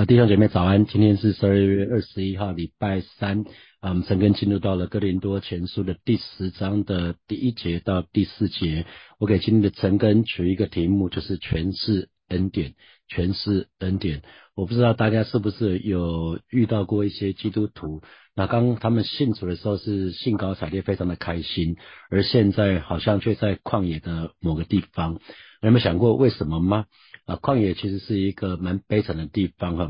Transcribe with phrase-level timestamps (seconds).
[0.00, 0.86] 啊，弟兄姐妹早安！
[0.86, 3.44] 今天是十二月二十一号，礼拜三。
[3.80, 8.86] 啊，我们陈根进入到了哥林多前书的第十章的第一节到第四节。
[9.18, 12.74] 我给今天的陈根取一个题目，就是诠释恩典，
[13.06, 14.22] 全是恩典。
[14.54, 18.02] 我不知道大家是不是有遇到过一些基督徒，
[18.34, 21.76] 那刚他们信主的时候是兴高采烈，非常的开心，
[22.10, 25.18] 而现在好像却在旷野的某个地方。
[25.62, 26.86] 有没有想过为什么吗？
[27.26, 29.88] 啊，旷野其实是一个蛮悲惨的地方哈。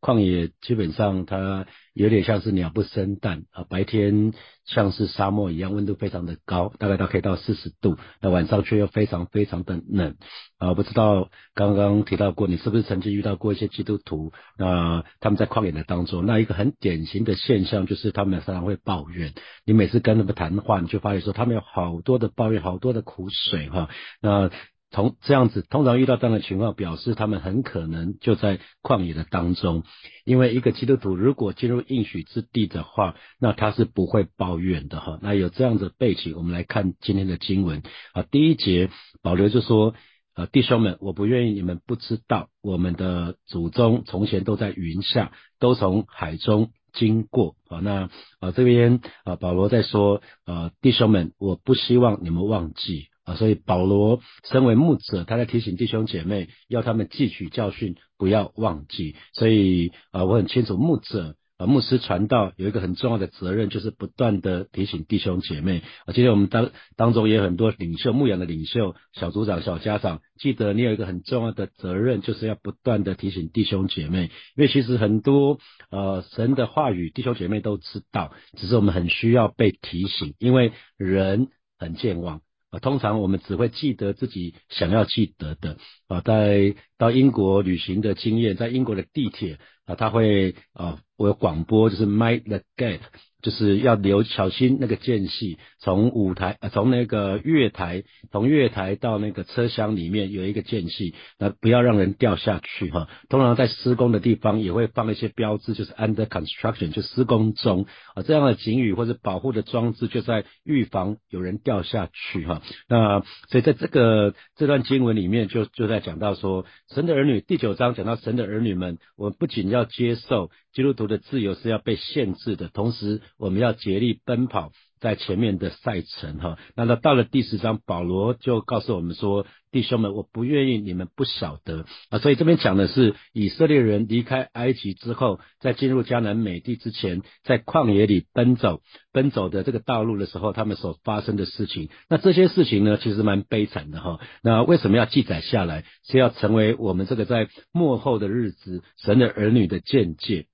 [0.00, 4.32] 旷野基本上它有点像是鸟不生蛋啊，白天
[4.64, 10.16] 像是沙漠一样，温度非常的高，大概都可以到四十度，那晚上却又非常非常的冷
[10.58, 10.74] 啊。
[10.74, 14.32] 不知道刚刚提到过，你是不是曾经遇到过一些基督徒？
[14.58, 19.32] 那他们在旷野的当中，那一个很典型的现象就是他们常常会抱怨。
[19.64, 23.88] 你每次跟他们谈话，你就发现说他们有好多的抱怨，好多的苦水哈。
[24.20, 24.50] 那
[24.96, 29.82] 同这样子，通常遇到这样的情况，表示他们很可能就在旷野的当中。
[30.24, 35.18] 因为一个基督徒如果进入应许之地的话，那他是不会抱怨的哈。
[35.20, 37.82] 那有这样子背景，我们来看今天的经文
[38.14, 38.22] 啊。
[38.22, 38.88] 第一节
[39.20, 39.92] 保罗就说：
[40.34, 47.80] 呃，弟兄们，我不愿意你们不知道，我们的祖宗从前都在云下，都从海中经过啊。
[47.80, 48.08] 那
[48.40, 53.08] 啊这边啊保罗在说：呃，弟兄们，我不希望你们忘记。
[53.26, 59.16] 啊，所以保罗身为牧者，他在提醒弟兄姐妹，要他们汲取教训，不要忘记。
[59.32, 65.82] 所以啊，我很清楚牧者啊，牧师传道有一个很重要的责任，就是不断的提醒弟兄姐妹。
[66.04, 74.30] 啊，今天我们当当中也有很多领袖、牧养的领袖、小组长、小家长，记得你有一个很重要的责任，就是要不断的提醒弟兄姐妹。
[74.54, 75.58] 因为其实很多
[75.90, 82.42] 呃神的话语，弟兄姐妹都知道，只是我们很需要被提醒，因为人很健忘。
[82.80, 93.00] 通常我们只会记得自己想要记得的啊，在到英国旅行的经验，在英国的地铁啊，他会啊，我有广播就是 mind the gap。
[93.42, 103.08] 就是要留小心那个间隙，从舞台呃从那个月台，从月台到那个车厢里面有一个间隙，那不要让人掉下去哈。
[103.28, 112.62] 通常在施工的地方也会放一些标志，就是 under construction 就施工中啊这样的警语或者保护的装置，就在预防有人掉下去哈。
[112.88, 120.50] 那所以在这个这段经文里面就就在讲到说，神的儿女第九章讲到神的儿女们，我们不仅要接受。
[120.76, 126.58] 基督徒的自由是要被限制的，同时我们要竭力奔跑在前面的赛程哈。
[126.76, 138.82] 那到到了第十章，保罗就告诉我们说：“弟兄们，我不愿意你们不晓得啊。”所以这边讲的是以色列人离开埃及之后，在进入迦南美地之前，在旷野里奔走
[139.14, 141.88] 奔走的这个道路的时候，他们所发生的事情。
[142.10, 144.20] 那这些事情呢，其实蛮悲惨的哈。
[144.42, 145.86] 那为什么要记载下来？
[146.04, 150.44] 是要成为我们这个在幕后的日子神的儿女的见解。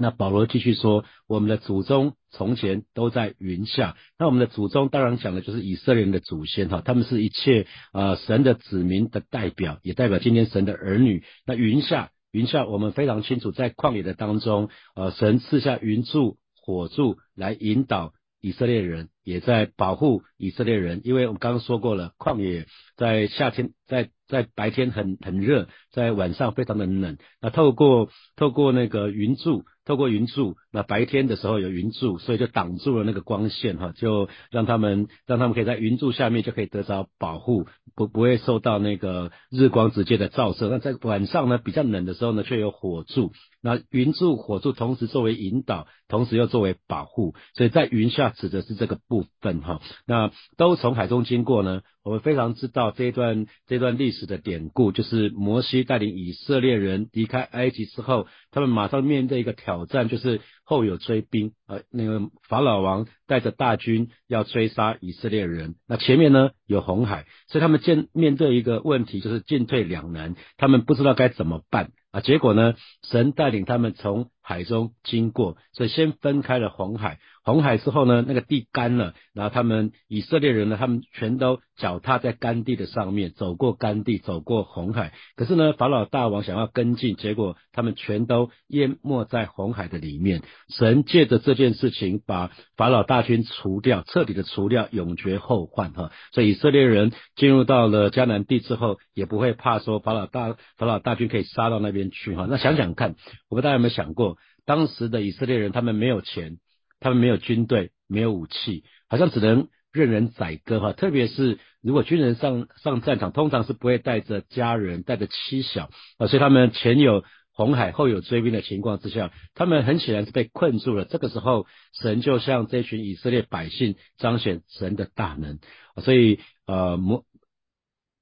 [0.00, 3.96] 那保罗继续说，我们的祖宗从前都在云下。
[4.18, 11.22] 那我们的祖宗当然讲的就是以色列人的祖先哈，他们是一切呃神的子民的代表，也代表今天神的儿女。
[11.44, 21.02] 那云下，云下，我们非常清楚，在旷野的当中，呃，神赐下云柱、火柱来引导以色列人，也在保护以色列人。
[21.04, 24.08] 因为我们刚刚说过了，旷野在夏天在。
[24.30, 27.18] 在白天很很热，在晚上非常的冷。
[27.40, 37.66] 那透过透过那个云柱，透过云柱，那白天的时候有云柱，所以就挡住了那个光线哈，就让他们让他们可以在云柱下面就可以得到保护，
[37.96, 40.68] 不不会受到那个日光直接的照射。
[40.68, 43.32] 那在晚上呢比较冷的时候呢，却有火柱。
[43.62, 49.82] 那云柱火柱同时作为引导，同时又作为保护，所以在云下指的是这个部分哈。
[50.06, 54.20] 那都从海中经过呢，我们非常知道这段这段历史。
[54.30, 72.20] 的典故就是摩西带领以色列人离开埃及之后，他们马上面对一个挑战，就是后有追兵，呃，那个法老王带着大军要追杀以色列人，那前面呢有红海，所以他们见面对一个问题，就是进退两难，他们不知道该怎么办啊。
[72.20, 77.18] 结果呢，神带领他们从海中经过，所以先分开了红海。
[77.42, 85.14] 红海之后呢，那个地干了，然后他们以色列人呢，他们全都脚踏在干地的上面，走过干地，走过红海。
[85.36, 90.42] 可是呢，法老大王想要跟进，结果他们全都淹没在红海的里面。
[90.68, 96.12] 神借着这件事情，把法老大军除掉，彻底的除掉，永绝后患哈。
[96.32, 102.46] 所以以色列人进入到了迦南地之后，也不会怕说法老大法老大军可以杀到那边去哈。
[102.50, 103.16] 那想想看，
[103.48, 104.36] 我不知道大家有没有想过，
[104.66, 106.58] 当时的以色列人他们没有钱。
[107.00, 110.92] 他们没有军队，没有武器，好像只能任人宰割哈。
[110.92, 121.04] 特别是如果军人上上战场，通常是不会带着家人、带着妻小啊，所以他们前有红海后有追兵的情况之下，他们很显然是被困住了。
[121.04, 121.66] 这个时候，
[122.00, 125.58] 神就向这群以色列百姓彰显神的大能。
[126.02, 127.24] 所以，呃，摩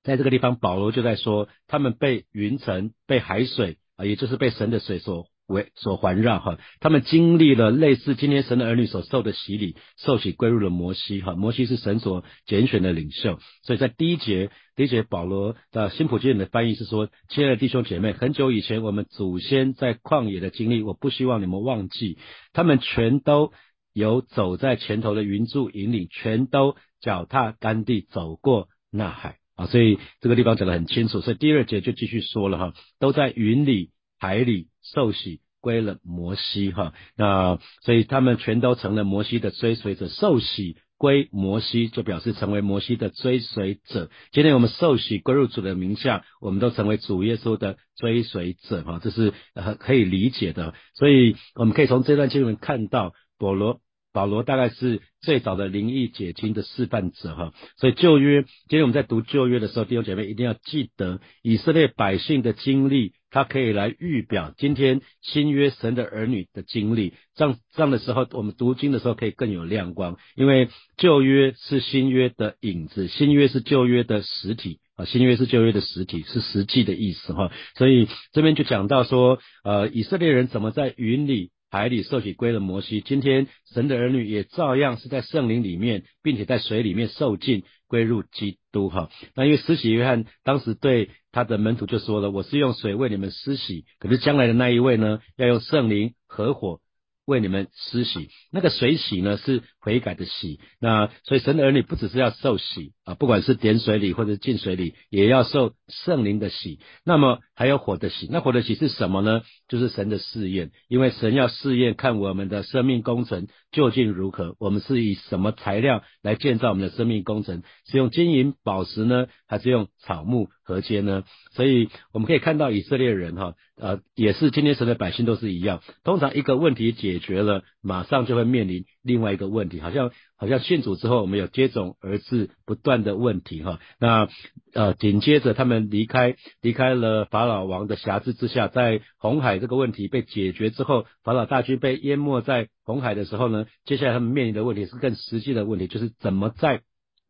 [0.02, 5.26] 在这个地方，保罗就在说，他们被云层、被海水啊，也就是被神的水所。
[5.48, 11.34] 为所环绕哈，他们经历了类似今天神的儿女所受的洗礼，受洗归入了摩西哈。
[11.34, 22.18] 摩西是神所拣选的领袖，所以在第一节，第一节保罗的新普金的翻译是说：亲爱的弟兄姐妹，很久以前我们祖先在旷野的经历，我不希望你们忘记，
[22.52, 23.50] 他们全都
[23.94, 29.38] 有走在前头的云柱引领，全都脚踏干地走过那海。
[29.56, 29.64] 啊。
[29.64, 34.68] 所以这个地方讲得很清楚，所以第二节就继续说了哈，都在云里海里。
[34.94, 40.08] 受洗归了摩西哈，那所以他们全都成了摩西的追随者。
[40.08, 44.08] 受洗归摩西，就表示成为摩西的追随者。
[44.32, 50.72] 今天我们受洗归入主的名下，我们都成为主耶稣的追随者哈，这是呃可以理解的。
[50.94, 53.80] 所以我们可以从这段经文看到保罗。
[54.10, 67.14] 保罗大概是最早的灵异解经的示范者哈，所以旧约，今天我们在读旧约的时候，弟兄姐妹一定要记得以色列百姓的经历，他可以来预表今天新约神的儿女的经历。
[67.34, 77.52] 这样这样的时候，我们读经的时候可以更有亮光，因为旧约是新约的影子，新约是旧约的实体啊，新约是旧约的实体，是实际的意思哈。
[77.76, 81.50] 所以这边就讲到说，呃，以色列人怎么在云里。
[81.70, 89.10] 海里受洗归了摩西，今天神的儿女也照样是在圣灵里面，并且在水里面受浸归入基督哈。
[89.34, 96.80] 那因为施洗约翰当时对他的门徒就说了：“我是用水为你们施洗，可是将来的那一位呢，要用圣灵合伙。”
[97.28, 106.78] 为你们施洗，那个水洗呢是悔改的洗，那所以神的儿女不只是要受洗啊，不管是点水里或者进水里，也要受圣灵的洗。
[107.04, 109.42] 那么还有火的洗，那火的洗是什么呢？
[109.68, 117.62] 就是神的试验，因为神要试验看我们的生命工程究竟如何，我们是以什么材料来建造我们的生命工程？
[117.84, 121.24] 是用金银宝石呢，还是用草木和秸呢？
[121.52, 123.54] 所以我们可以看到以色列人哈。
[123.80, 125.84] 呃，也是今天神的百姓都是一样。
[126.02, 133.80] 通常一个问题解解决了，马上就会面临另外一个问题，好像好像信主之后，我们有接踵而至不断的问题哈。
[133.98, 134.28] 那
[134.72, 146.82] 呃，紧接着他们离开离开了法老王的辖制之下，在红海这个问题被解决之后，法老大军被淹没在红海的时候呢，接下来他们面临的问题是更实际的问题，就是怎么在。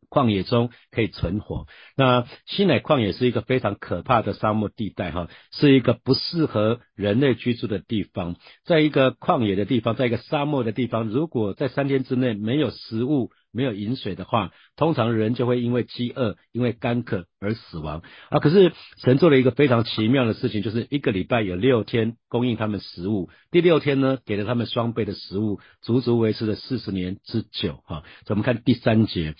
[0.08, 1.66] 旷野中可以存活。
[1.96, 8.37] 那西乃旷野是一个非常可怕的沙漠地带，哈，是一个不适合人类居住的地方。
[8.64, 18.02] 在一个旷野的地方，在一个沙漠的地方，如果在三天之内没有食物、没有饮水的话，通常人就会因为饥饿、因为干渴而死亡。
[18.31, 18.72] 啊，可是
[19.02, 27.81] 神做了一个非常奇妙的事情，就是一个礼拜有六天供应他们食物，第六天呢，给了他们双倍的食物，足足维持了四十年之久。
[27.84, 29.34] 哈，我们看第三节。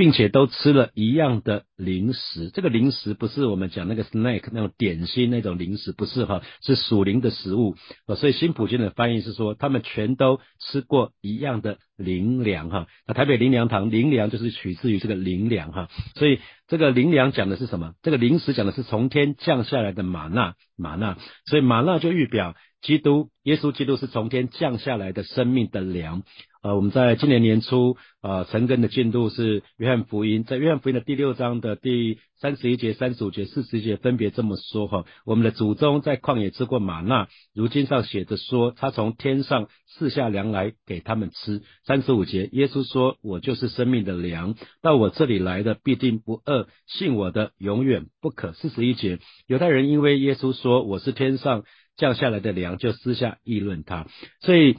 [0.00, 7.76] 并且都吃了一样的零食，这个零食不是我们讲那个 snack 那种点心那种零食，不是哈，是属灵的食物。
[8.16, 12.86] 所以新普京的翻译是说，他们全都吃过一样的灵粮哈。
[13.06, 15.88] 那台北灵粮堂灵粮就是取自于这个灵粮哈。
[16.14, 17.92] 所以这个灵粮讲的是什么？
[18.02, 21.16] 这个灵食讲的是从天降下来的玛纳玛纳。
[21.46, 26.22] 所以玛纳就预表基督耶稣基督是从天降下来的生命的粮。
[26.62, 35.04] 呃，我们在今年年初，呃，成根的进度是约翰福音，在约翰福音的第六章的第三十一节、三十五节、四十节分别这么说哈。
[35.26, 41.62] 我们的祖宗在旷野吃过玛纳，如今上写着说，他从天上赐下粮来给他们吃。
[41.84, 51.64] 三十五节，耶稣说：“我就是生命的粮，到我这里来的必定不饿，信我的永远不可。”四十一节，犹太人因为耶稣说我是天上
[51.96, 54.08] 降下来的粮，就私下议论他，
[54.40, 54.76] 所以。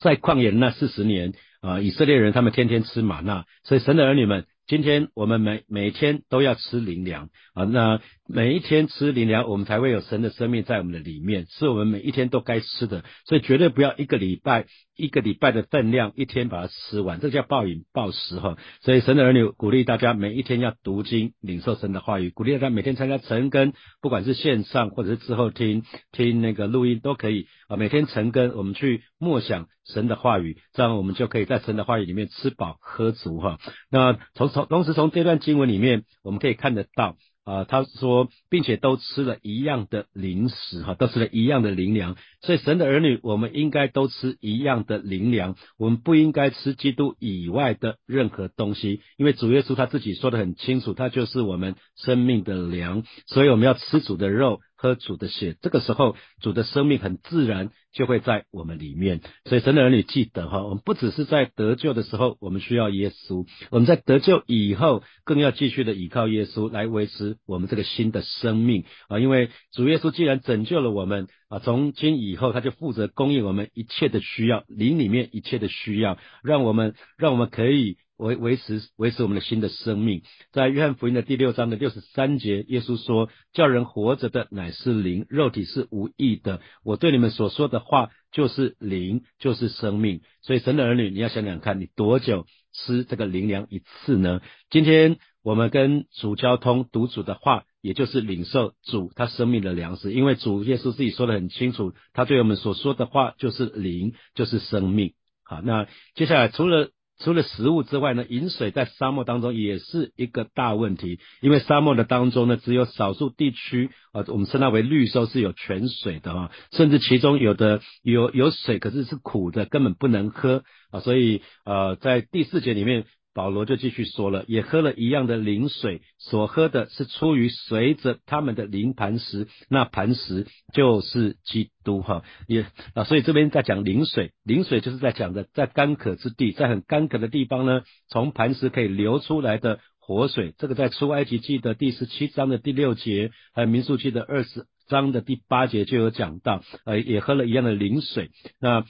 [0.00, 7.64] 在旷野那四十年啊，以色列人他们天天吃玛纳，所以神的儿女们，今天我们每每天都要吃灵粮啊。
[7.64, 13.02] 那每一天吃灵粮，我们才会有神的生命在我们的里面，是我们每一天都该吃的。
[13.24, 14.66] 所以绝对不要一个礼拜。
[15.00, 18.58] 一个礼拜的分量，一天把它吃完，这叫暴饮暴食哈。
[18.80, 27.76] 所以神的儿女鼓励大家每一天要读经，领受神的话语，鼓励大家每天参加晨更，不管是线上或者是之后听听那个录音都可以啊。
[27.76, 33.60] 每天晨更，我们去默想神的话语，这样我们就可以在神的话语里面吃饱喝足哈。
[33.92, 37.16] 那从从同时从这段经文里面，我们可以看得到。
[37.48, 42.14] 啊，他说，并且都吃了一样的零食，哈，都吃了一样的灵粮。
[42.42, 53.02] 所以神的儿女，我们应该都吃一样的灵粮，我们不应该吃基督以外的任何东西，因为主耶稣他自己说的很清楚，他就是我们生命的粮。
[53.26, 59.20] 所以我们要吃主的肉，喝主的血，这个时候主的生命很自然就会在我们里面。
[59.44, 77.98] 所以神的儿女记得哈，我们不只是在得救的时候我们需要耶稣，我们在得救以后更要继续的依靠耶稣来维持我们这个新的生命啊，因为主耶稣既然拯救了我们啊，从今以后他就负责供应我们一切的需要，灵里面一切的需要，让我们让我们可以。
[78.18, 80.22] 维维持维持我们的新的生命，
[80.52, 86.60] 在约翰福音的第六章的六十三节，耶稣说：“叫人活着的乃是灵，肉体是无益的。
[86.84, 94.40] 我对你们所说的话就是灵，就是生命。”所以，神的儿女，你要想想看，你多久吃这个灵粮一次呢？
[94.68, 100.12] 今天我们跟主交通，读主的话，也就是领受主他生命的粮食。
[100.12, 105.14] 因为主耶稣自己说的很清楚，他对我们所说的话就是灵，就是生命。
[105.44, 123.04] 好，那接下来除了除了食物之外呢，饮水在沙漠当中也是一个大问题，因为沙漠的当中呢，只有少数地区啊，我们称它为绿洲是有泉水的啊，甚至其中有的有有水，可是是苦的，根本不能喝啊，所以呃，在第四节里面。
[123.38, 148.84] 保罗就继续说了，也喝了一样的灵水，所喝的是出于随着他们的灵磐石，那磐石就是基督哈，也啊，所以这边在讲灵水，灵水就是在讲的在干渴之地，在很干渴的地方呢，从磐石可以流出来的活水，这个在出埃及记的第十七章的第六节，还有民数记的二十章的第八节就有讲到，呃，也喝了一样的灵水，那。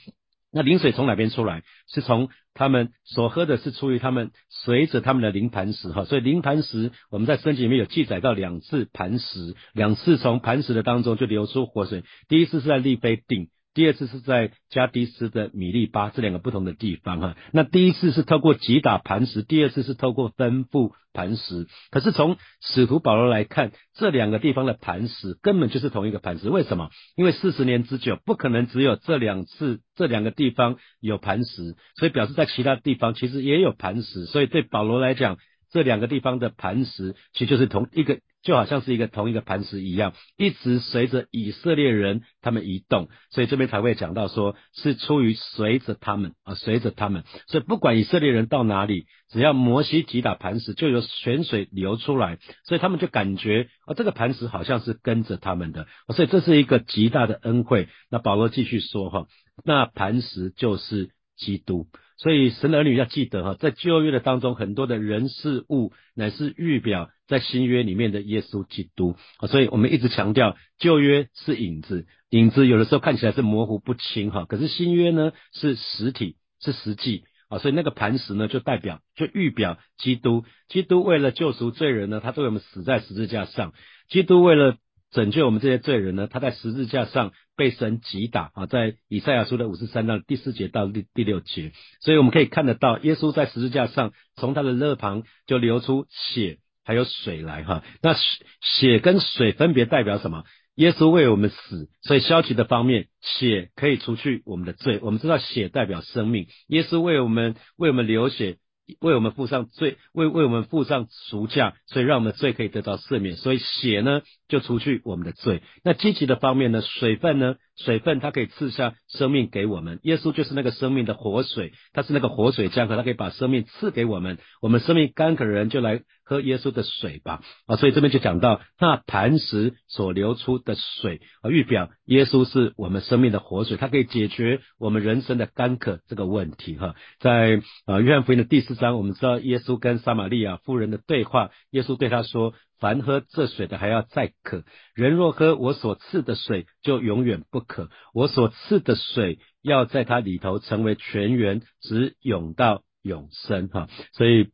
[0.51, 1.63] 那灵水从哪边出来？
[1.87, 6.05] 是从他们所喝的，是出于他们随着他们的灵磐石哈。
[6.05, 12.03] 所以灵磐石，我们在圣经里面有记载到两次磐石，两次从磐石的当中就流出活水。
[12.27, 13.49] 第一次是在利非定。
[13.79, 21.65] 第二次是在加迪斯的米利巴这两个不同的地方哈，那第一次是透过击打磐石，第二次是透过吩咐磐石。
[21.89, 26.49] 可是从使徒保罗来看，这两个地方的磐石根本就是同一个磐石。
[26.49, 26.89] 为什么？
[27.15, 34.25] 因为四十年之久，不可能只有这两次这两个地方有磐石，所以表示在其他地方其实也有磐石。
[34.25, 35.37] 所以对保罗来讲，
[35.71, 38.19] 这两个地方的磐石其实就是同一个。
[38.41, 57.89] 就好像是一个同一个磐石一样，一直随着以色列人他们移动，所以这边才会讲到说是出于随着他们啊，随着他们，所以不管以色列人到哪里，只要摩西击打磐石，就有泉水流出来，所以他们就感觉啊，这个磐石好像是跟着他们的，所以这是一个极大的恩惠。
[58.09, 59.27] 那保罗继续说哈，
[59.65, 61.87] 那磐石就是基督。
[62.21, 69.47] 所以神的儿女要记得哈，在旧约的当中，很多的人事物乃是预表在新约里面的耶稣基督啊。
[69.47, 77.57] 所以我们一直强调，旧约是影子，影子有的时候看起来是模糊不清哈，可是新约呢是实体，是实际啊。
[77.59, 83.73] 所以那个磐石呢，就代表就预表基督，基督为了救赎罪人呢，他为我们死在十字架上，
[84.09, 84.75] 基督为了。
[85.11, 86.27] 拯救我们这些罪人呢？
[86.27, 97.83] 他在十字架上被神击打啊，在以赛亚书的五十三章第四节到第第六节，所以我们可以看得到，耶稣在十字架上，从他的肋旁就流出血还有水来哈。
[98.01, 98.15] 那
[98.61, 100.45] 血跟水分别代表什么？
[100.75, 104.99] 耶稣为我们死，所以消极的方面，血可以除去我们的罪。
[105.01, 108.55] 我们知道血代表生命，耶稣为我们为我们流血。
[108.99, 113.35] 为我们付上罪，为为我们付上赎价，所以让我们罪可以得到赦免。
[113.35, 115.61] 所以血呢，就除去我们的罪。
[115.83, 119.99] 那积极的方面呢，水分呢，水分它可以赐下生命给我们。
[120.03, 124.39] 耶稣就是那个生命的活水，他是那个活水江河，他可以把生命赐给我们。
[124.61, 127.41] 我们生命干渴的人就来喝耶稣的水吧。
[127.67, 136.77] 啊，所以这边就讲到那磐石所流出的水啊，预表耶稣是我们生命的活水，它可以解决我们人生的干渴这个问题。
[136.77, 138.69] 哈，在啊约翰福音的第四。
[138.79, 144.63] 章我们知道耶稣跟撒玛利亚妇人的对话，耶稣对他说：“凡喝这水的还要再渴，
[144.95, 147.89] 人若喝我所赐的水，就永远不渴。
[148.13, 154.49] 我所赐的水要在它里头成为泉源，直涌到永生。”哈，所以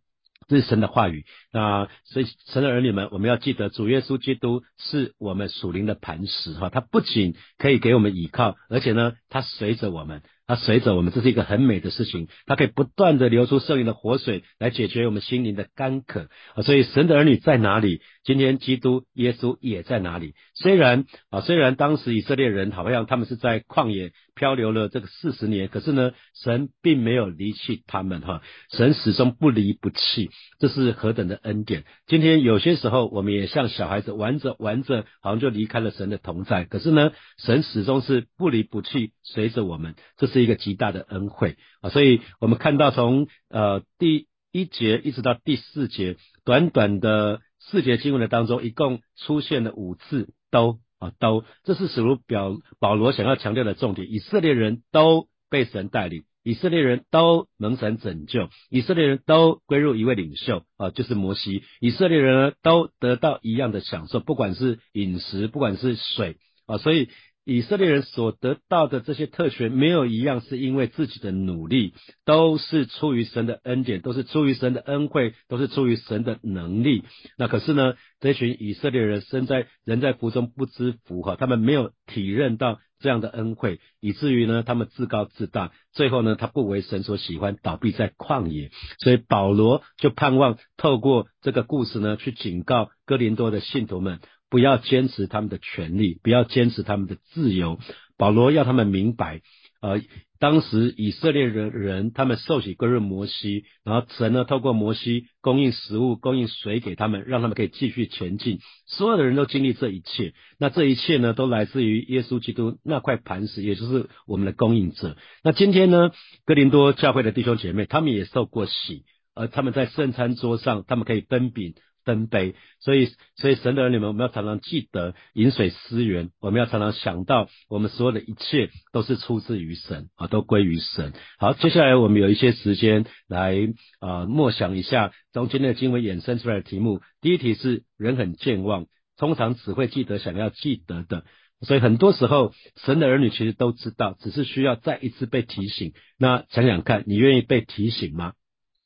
[0.48, 1.26] 这是神的话语。
[1.52, 6.54] 那所以神的儿女们，我们要记得主耶稣基督是我们属灵的磐石。
[6.54, 10.22] 哈，他不仅可以给我们倚靠，而且呢，他随着我们。
[10.48, 12.28] 它随着我们，这是一个很美的事情。
[12.46, 16.62] 它可以不断的流出圣灵的活水，来解决我们心灵的干渴啊！
[16.62, 18.00] 所以神的儿女在哪里？
[18.26, 20.36] 今天基督耶稣也在哪里？
[20.54, 26.12] 虽然啊，虽然当时以色列人好像他们是在旷野漂流了这个四十年，可是呢，
[26.44, 28.44] 神并没有离弃他们哈。
[28.70, 30.30] 神始终不离不弃，
[30.60, 31.86] 这是何等的恩典！
[32.06, 36.66] 今天有些时候，我们也像小孩子玩着玩着，好像就离开了神的同在。
[36.66, 39.96] 可是呢，神始终是不离不弃，随着我们。
[40.18, 40.36] 这是。
[40.36, 54.12] 是一个极大的恩惠啊，所以我们看到从呃第一节一直到第四节，短短的四节经文的当中，一共出现了五次都啊，都这是使徒表保罗想要强调的重点。
[54.12, 61.64] 以色列人都被神带领，以色列人都蒙神拯救，以色列人都归入一位领袖啊，就是摩西。
[61.80, 67.10] 以色列人都得到一样的享受，不管是饮食，不管是水啊，所以。
[67.46, 71.94] 以色列人所得到的这些特权，没有一样是因为自己的努力，
[72.26, 77.04] 都是出于神的恩典，都是出于神的恩惠，都是出于神的能力。
[77.38, 88.72] 那可是呢，这群以色列人身在人在福中不知福哈，他们没有体认到这样的恩惠，以至于呢，他们自高自大，最后呢，他不为神所喜欢，倒闭在旷野。
[88.98, 94.20] 所以保罗就盼望透过这个故事呢，去警告哥林多的信徒们。
[94.56, 97.78] 不要坚持他们的权利，不要坚持他们的自由。
[98.18, 99.42] 保罗要他们明白，
[99.82, 100.02] 呃，
[100.40, 108.60] 当时以色列人人他们受洗归入摩西，然后神呢透过摩西供应食物、供应水给他们，让他们可以继续前进。
[108.86, 115.18] 所有的人都经历这一切，那这一切呢，都来自于耶稣基督那块磐石，也就是我们的供应者。
[115.44, 116.12] 那今天呢，
[116.46, 121.74] 哥林多教会的弟兄姐妹，他们也受过洗，而他们在圣餐桌上，他们可以分饼。
[122.06, 131.14] 分杯，所以，所以神的儿女们，我们要常常记得饮水思源，我们要常常想到，我们所有的一切都是出自于神啊，都归于神。
[131.40, 133.58] 好，接下来我们有一些时间来
[134.00, 137.02] 啊默想一下从今天的经文衍生出来的题目。
[137.20, 138.86] 第一题是人很健忘，
[139.18, 141.26] 通常只会记得想要记得的，
[141.62, 142.54] 所以很多时候
[142.86, 145.94] 神的儿女其实都知道，只是需要再一次被提醒。
[146.20, 148.34] 那想想看，你愿意被提醒吗？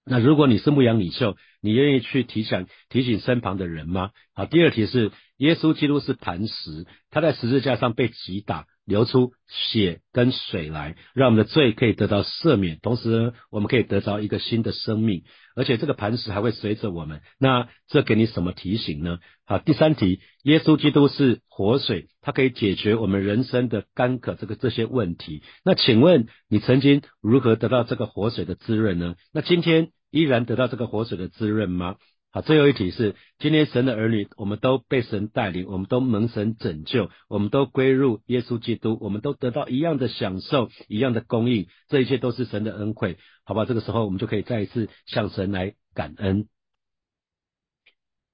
[0.10, 4.10] 那如果你是牧羊领袖，你愿意去提醒提醒身旁的人吗？
[4.34, 15.24] 好，第二题是耶稣基督是磐石，他在十字架上被击打，流出血跟水来，让我们的罪可以得到赦免，同时呢，我们可以得到一个新的生命，
[15.56, 17.22] 而且这个磐石还会随着我们。
[17.38, 19.20] 那这给你什么提醒呢？
[19.46, 25.44] 好，第三题，耶稣基督是活水，它可以解决我们人生的干渴这个这些问题。
[25.64, 29.14] 那请问你曾经如何得到这个活水的滋润呢？
[29.32, 29.92] 那今天。
[30.12, 31.96] 依然得到这个活水的滋润吗？
[32.32, 43.66] 好，最后一题是：今天神的儿女，我们都被神带领，我们都蒙神拯救，我们都归入耶稣基督，我们都得到一样的享受，一样的供应，这一切都是神的恩惠，好吧？
[43.66, 46.48] 这个时候我们就可以再一次向神来感恩。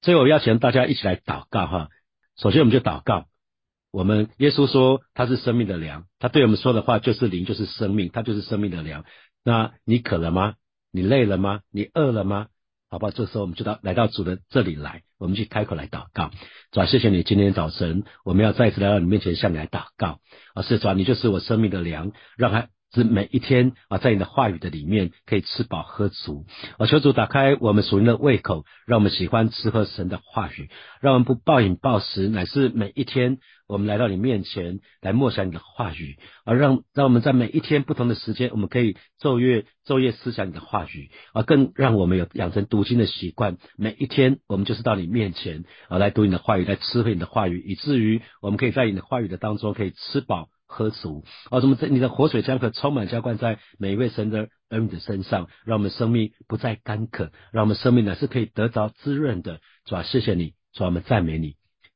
[0.01, 1.87] 最后，我邀请大家一起来祷告哈。
[2.37, 3.27] 首先，我们就祷告。
[3.91, 9.05] 我们耶稣说他是生命的粮，他对我们说的话就是灵，就是生命，他就是生命的粮。
[9.41, 10.55] 那你渴了吗？
[10.95, 11.59] 你累了吗？
[11.71, 12.47] 你饿了吗？
[12.89, 16.31] 好吧，这时候我们就到来到主的这里来，我们去开口来祷告。
[16.71, 20.19] 主啊，谢谢你今天早晨，我们要再次来到你面前向你来祷告。
[20.53, 22.69] 啊，是主啊，你就是我生命的粮，让它。
[22.95, 26.45] 是每一天啊，在你的话语的里面可以吃饱喝足。
[26.77, 30.69] 啊，求主打开我们属灵的胃口，让我们喜欢吃喝神的话语，
[31.01, 43.57] 让我们不暴饮暴食，乃是每一天我们来到你面前来默想你的话语，而让让我们在每一天不同的时间，我们可以昼夜昼夜思想你的话语，啊，更让我们有养成读经的习惯。
[43.77, 50.47] 每一天我们就是到你面前啊，来读你的话语，来吃喝你的话语，以至于我们可以在你的话语的当中可以吃饱。
[50.75, 51.61] 喝足啊！
[51.61, 51.77] 什么？
[51.79, 59.61] 这你的活水将可充满浇灌在每一位神的儿女的身上，让我们生命不再干渴，让我们生命呢是可以得着滋润的。
[59.85, 61.55] 主啊，谢谢你，主啊，我们赞美你。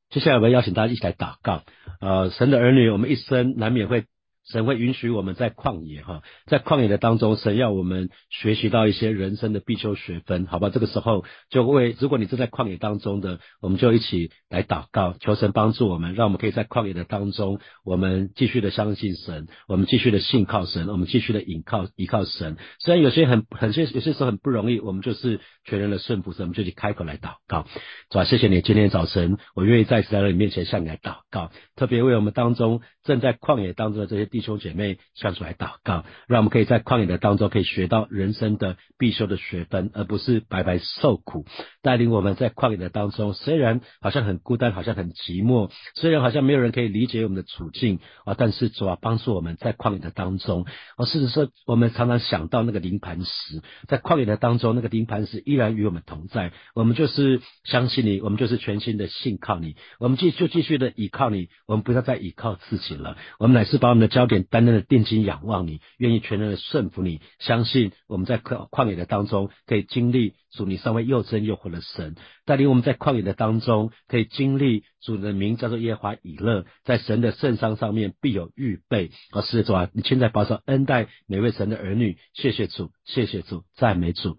[0.09, 1.63] 接下来我们邀请大家一起来祷告。
[1.99, 4.05] 呃，神的儿女，我们一生难免会。
[4.51, 10.71] 神会允许我们在旷野哈，在旷野的当中，神要我们学习到一些人生的必修学分，好吧？
[10.71, 22.57] 这个时候就为如果你正在旷野当中的，我们就一起来祷告，求神帮助我们，让我们可以在旷野的当中，我们继续的相信神，我们继续的信靠神，我们继续的倚靠依靠神。
[22.79, 27.67] 虽然有些很很些有些时候很不容易，我们就是全人的顺服神，我们就去开口来祷告。
[28.09, 34.38] 主啊，谢谢你，今天早晨我愿意再次来到你面前向你来祷告，特别为我们当中正在旷野当中的这些弟。
[34.39, 41.45] 弟兄姐妹向主来祷告，让我们可以在旷野的当中可以学到人生的必修的学分，而不是白白受苦。
[41.81, 50.65] 带领我们在旷野的当中，虽然好像很孤单，好像很寂寞，虽然好像没有人可以理解我们的处境啊，但是主啊，帮助我们在旷野的当中。
[50.95, 56.53] 啊，事实说，我们常常想到那个灵磐石，在旷野的当中，那个灵磐石依然与我们同在。
[56.75, 63.17] 我们就是相信你，我们就是全心的信靠你，我们继就继续的依靠你，我们不要再依靠自己了。
[63.37, 72.15] 我们乃是把我们的交点单单的定睛仰望你，愿意全然的顺服你，相信我们在旷旷野的当中可以经历主你尚未又真又活的神，
[72.45, 79.11] 带领我们在旷野的当中可以经历主的名叫做耶华以勒，在神的圣山上面必有预备。
[79.31, 84.37] 而是主啊，你现在保守恩待每位神的儿女，谢谢主，谢谢主，赞美主。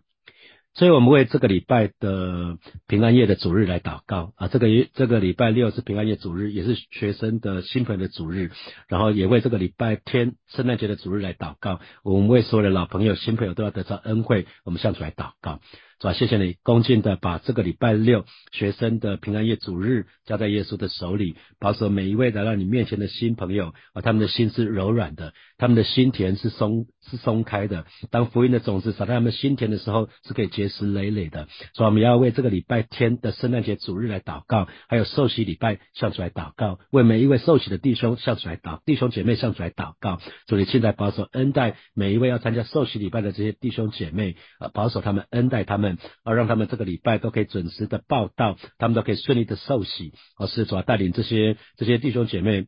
[0.72, 2.56] 所以我们为这个礼拜的
[2.86, 8.50] 平安夜的主日来祷告啊，这个这个礼拜六是平安夜主日，也是学生的新朋友的主日，
[8.88, 11.80] 然后也为这个礼拜天圣诞节的主日来祷告。
[12.04, 15.60] 我们为所有的老朋友、新朋友都要得到恩惠，我们向主来祷告。
[16.00, 16.12] 是吧？
[16.14, 27.84] 谢谢你恭敬的把这个礼拜六学生的平安夜主日交在耶稣的手里，保守每一位来到你面前的新朋友啊，他们的心是柔软的，他们的心田是松是松开的。
[28.10, 31.48] 当福音的种子撒在他们心田的时候，是可以结实累累的。
[31.74, 40.18] 所以我们要为这个礼拜天的圣诞节主日来祷告，还有受洗礼拜向主来祷告，为每一位受洗的弟兄向主来祷，弟兄姐妹向主来祷告。
[40.46, 45.89] 主你现在保守恩待每一位要参加受洗礼拜的这些弟兄姐妹啊，保守他们恩待他们。
[46.24, 52.66] 而让他们这个礼拜都可以准时的报道，他们都可以顺利的受洗，而是主要带领这些这些弟兄姐妹，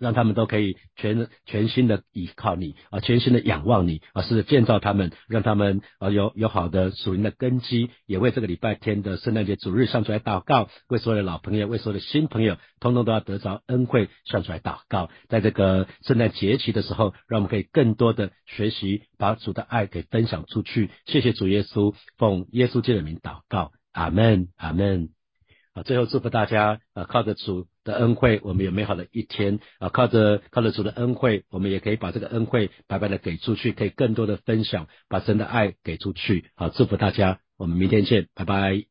[0.00, 19.02] 让他们都可以全全心的依靠你啊，全心的仰望你啊，是建造他们，让他们啊有有好的属灵的根基，也为这个礼拜天的圣诞节主日上出来祷告，为所有的老朋友，为所有的新朋友，通通都要得着恩惠，上出来祷告，在这个圣诞节期的时候，让我们可以更多的学习。
[19.18, 25.19] 把主的爱给分享出去，谢谢主耶稣，奉耶稣基督的名祷告，阿门，阿门。
[25.84, 36.46] 最后祝福大家，啊，靠着主的恩惠，我们有美好的一天，啊，靠着靠着主的恩惠，我们也可以把这个恩惠白白的给出去，可以更多的分享，把神的爱给出去。
[36.54, 38.89] 好，祝福大家，我们明天见，拜拜。